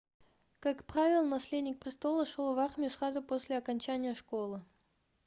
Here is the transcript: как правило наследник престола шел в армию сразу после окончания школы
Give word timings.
как 0.61 0.83
правило 0.85 1.21
наследник 1.23 1.77
престола 1.77 2.25
шел 2.25 2.55
в 2.55 2.57
армию 2.57 2.89
сразу 2.89 3.21
после 3.21 3.55
окончания 3.59 4.15
школы 4.15 4.63